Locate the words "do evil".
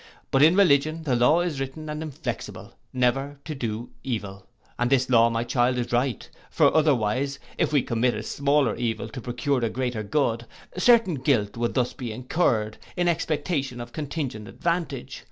3.53-4.47